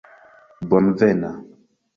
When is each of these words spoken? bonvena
bonvena 0.69 1.31